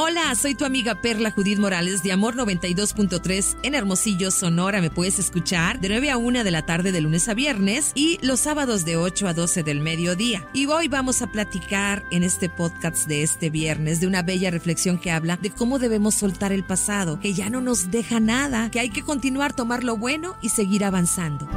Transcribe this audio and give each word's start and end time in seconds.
Hola, 0.00 0.32
soy 0.36 0.54
tu 0.54 0.64
amiga 0.64 0.94
Perla 0.94 1.32
Judith 1.32 1.58
Morales 1.58 2.04
de 2.04 2.12
Amor 2.12 2.36
92.3 2.36 3.56
en 3.64 3.74
Hermosillo, 3.74 4.30
Sonora. 4.30 4.80
Me 4.80 4.90
puedes 4.90 5.18
escuchar 5.18 5.80
de 5.80 5.88
9 5.88 6.12
a 6.12 6.16
1 6.16 6.44
de 6.44 6.50
la 6.52 6.64
tarde 6.64 6.92
de 6.92 7.00
lunes 7.00 7.28
a 7.28 7.34
viernes 7.34 7.90
y 7.96 8.24
los 8.24 8.38
sábados 8.38 8.84
de 8.84 8.96
8 8.96 9.26
a 9.26 9.34
12 9.34 9.64
del 9.64 9.80
mediodía. 9.80 10.48
Y 10.52 10.66
hoy 10.66 10.86
vamos 10.86 11.20
a 11.20 11.32
platicar 11.32 12.04
en 12.12 12.22
este 12.22 12.48
podcast 12.48 13.08
de 13.08 13.24
este 13.24 13.50
viernes 13.50 13.98
de 13.98 14.06
una 14.06 14.22
bella 14.22 14.52
reflexión 14.52 14.98
que 14.98 15.10
habla 15.10 15.36
de 15.36 15.50
cómo 15.50 15.80
debemos 15.80 16.14
soltar 16.14 16.52
el 16.52 16.62
pasado, 16.62 17.18
que 17.18 17.34
ya 17.34 17.50
no 17.50 17.60
nos 17.60 17.90
deja 17.90 18.20
nada, 18.20 18.70
que 18.70 18.78
hay 18.78 18.90
que 18.90 19.02
continuar, 19.02 19.52
tomar 19.52 19.82
lo 19.82 19.96
bueno 19.96 20.36
y 20.40 20.50
seguir 20.50 20.84
avanzando. 20.84 21.48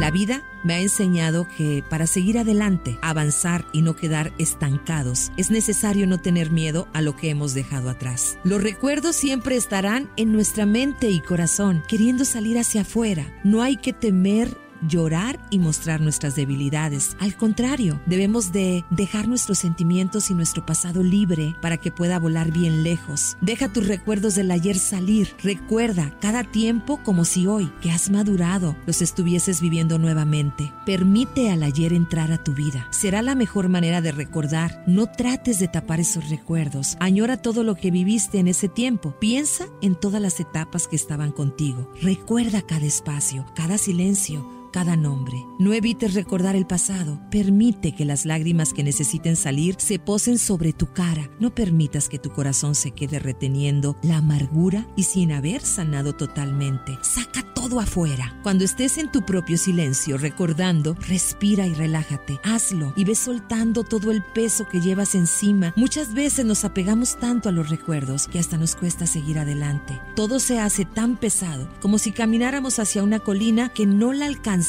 La 0.00 0.10
vida 0.10 0.42
me 0.64 0.72
ha 0.72 0.80
enseñado 0.80 1.46
que 1.58 1.84
para 1.86 2.06
seguir 2.06 2.38
adelante, 2.38 2.98
avanzar 3.02 3.66
y 3.70 3.82
no 3.82 3.96
quedar 3.96 4.32
estancados, 4.38 5.30
es 5.36 5.50
necesario 5.50 6.06
no 6.06 6.18
tener 6.18 6.50
miedo 6.50 6.88
a 6.94 7.02
lo 7.02 7.16
que 7.16 7.28
hemos 7.28 7.52
dejado 7.52 7.90
atrás. 7.90 8.38
Los 8.42 8.62
recuerdos 8.62 9.14
siempre 9.14 9.56
estarán 9.56 10.10
en 10.16 10.32
nuestra 10.32 10.64
mente 10.64 11.10
y 11.10 11.20
corazón, 11.20 11.82
queriendo 11.86 12.24
salir 12.24 12.58
hacia 12.58 12.80
afuera. 12.80 13.26
No 13.44 13.60
hay 13.60 13.76
que 13.76 13.92
temer 13.92 14.56
llorar 14.86 15.38
y 15.50 15.58
mostrar 15.58 16.00
nuestras 16.00 16.36
debilidades. 16.36 17.16
Al 17.18 17.36
contrario, 17.36 18.00
debemos 18.06 18.52
de 18.52 18.84
dejar 18.90 19.28
nuestros 19.28 19.58
sentimientos 19.58 20.30
y 20.30 20.34
nuestro 20.34 20.64
pasado 20.64 21.02
libre 21.02 21.54
para 21.60 21.76
que 21.76 21.90
pueda 21.90 22.18
volar 22.18 22.50
bien 22.52 22.82
lejos. 22.82 23.36
Deja 23.40 23.72
tus 23.72 23.86
recuerdos 23.86 24.34
del 24.34 24.50
ayer 24.50 24.78
salir. 24.78 25.34
Recuerda 25.42 26.14
cada 26.20 26.44
tiempo 26.44 27.00
como 27.02 27.24
si 27.24 27.46
hoy, 27.46 27.72
que 27.80 27.90
has 27.90 28.10
madurado, 28.10 28.76
los 28.86 29.02
estuvieses 29.02 29.60
viviendo 29.60 29.98
nuevamente. 29.98 30.72
Permite 30.86 31.50
al 31.50 31.62
ayer 31.62 31.92
entrar 31.92 32.32
a 32.32 32.42
tu 32.42 32.54
vida. 32.54 32.86
Será 32.90 33.22
la 33.22 33.34
mejor 33.34 33.68
manera 33.68 34.00
de 34.00 34.12
recordar. 34.12 34.82
No 34.86 35.06
trates 35.06 35.58
de 35.58 35.68
tapar 35.68 36.00
esos 36.00 36.28
recuerdos. 36.28 36.96
Añora 37.00 37.36
todo 37.36 37.64
lo 37.64 37.74
que 37.74 37.90
viviste 37.90 38.38
en 38.38 38.48
ese 38.48 38.68
tiempo. 38.68 39.14
Piensa 39.18 39.66
en 39.82 39.94
todas 39.94 40.20
las 40.20 40.40
etapas 40.40 40.88
que 40.88 40.96
estaban 40.96 41.32
contigo. 41.32 41.90
Recuerda 42.00 42.62
cada 42.62 42.86
espacio, 42.86 43.46
cada 43.54 43.78
silencio 43.78 44.60
cada 44.70 44.96
nombre. 44.96 45.44
No 45.58 45.72
evites 45.72 46.14
recordar 46.14 46.56
el 46.56 46.66
pasado. 46.66 47.20
Permite 47.30 47.92
que 47.92 48.04
las 48.04 48.24
lágrimas 48.24 48.72
que 48.72 48.84
necesiten 48.84 49.36
salir 49.36 49.76
se 49.78 49.98
posen 49.98 50.38
sobre 50.38 50.72
tu 50.72 50.92
cara. 50.92 51.30
No 51.40 51.54
permitas 51.54 52.08
que 52.08 52.18
tu 52.18 52.30
corazón 52.30 52.74
se 52.74 52.92
quede 52.92 53.18
reteniendo 53.18 53.96
la 54.02 54.18
amargura 54.18 54.86
y 54.96 55.04
sin 55.04 55.32
haber 55.32 55.62
sanado 55.62 56.14
totalmente. 56.14 56.98
Saca 57.02 57.42
todo 57.54 57.80
afuera. 57.80 58.38
Cuando 58.42 58.64
estés 58.64 58.96
en 58.98 59.10
tu 59.10 59.22
propio 59.26 59.58
silencio 59.58 60.16
recordando, 60.16 60.94
respira 61.08 61.66
y 61.66 61.74
relájate. 61.74 62.40
Hazlo 62.42 62.92
y 62.96 63.04
ve 63.04 63.14
soltando 63.14 63.84
todo 63.84 64.10
el 64.10 64.22
peso 64.22 64.68
que 64.68 64.80
llevas 64.80 65.14
encima. 65.14 65.72
Muchas 65.76 66.14
veces 66.14 66.44
nos 66.44 66.64
apegamos 66.64 67.18
tanto 67.18 67.48
a 67.48 67.52
los 67.52 67.68
recuerdos 67.68 68.28
que 68.28 68.38
hasta 68.38 68.56
nos 68.56 68.76
cuesta 68.76 69.06
seguir 69.06 69.38
adelante. 69.38 70.00
Todo 70.16 70.38
se 70.38 70.58
hace 70.58 70.84
tan 70.84 71.16
pesado 71.16 71.68
como 71.80 71.98
si 71.98 72.12
camináramos 72.12 72.78
hacia 72.78 73.02
una 73.02 73.18
colina 73.18 73.70
que 73.70 73.86
no 73.86 74.12
la 74.12 74.26
alcanzamos 74.26 74.59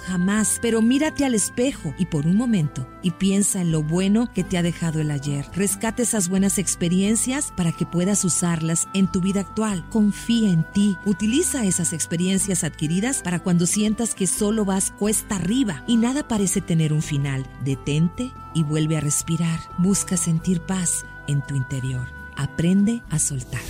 jamás, 0.00 0.58
pero 0.60 0.82
mírate 0.82 1.24
al 1.24 1.34
espejo 1.34 1.94
y 1.98 2.06
por 2.06 2.26
un 2.26 2.36
momento 2.36 2.88
y 3.02 3.12
piensa 3.12 3.60
en 3.60 3.72
lo 3.72 3.82
bueno 3.82 4.32
que 4.32 4.44
te 4.44 4.58
ha 4.58 4.62
dejado 4.62 5.00
el 5.00 5.10
ayer. 5.10 5.46
Rescate 5.54 6.02
esas 6.02 6.28
buenas 6.28 6.58
experiencias 6.58 7.52
para 7.56 7.72
que 7.72 7.86
puedas 7.86 8.24
usarlas 8.24 8.88
en 8.94 9.10
tu 9.10 9.20
vida 9.20 9.40
actual. 9.40 9.88
Confía 9.90 10.50
en 10.50 10.64
ti. 10.72 10.96
Utiliza 11.04 11.64
esas 11.64 11.92
experiencias 11.92 12.64
adquiridas 12.64 13.22
para 13.22 13.40
cuando 13.40 13.66
sientas 13.66 14.14
que 14.14 14.26
solo 14.26 14.64
vas 14.64 14.92
cuesta 14.98 15.36
arriba 15.36 15.84
y 15.86 15.96
nada 15.96 16.26
parece 16.26 16.60
tener 16.60 16.92
un 16.92 17.02
final. 17.02 17.46
Detente 17.64 18.32
y 18.54 18.62
vuelve 18.62 18.96
a 18.96 19.00
respirar. 19.00 19.60
Busca 19.78 20.16
sentir 20.16 20.60
paz 20.60 21.04
en 21.26 21.42
tu 21.42 21.54
interior. 21.54 22.08
Aprende 22.36 23.02
a 23.10 23.18
soltar. 23.18 23.62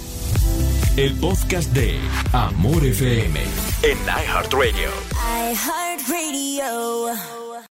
El 0.97 1.15
podcast 1.15 1.73
de 1.73 1.99
Amor 2.33 2.85
FM 2.85 3.68
en 3.83 3.99
iHeartRadio. 4.07 4.91
iHeartRadio. 5.15 7.38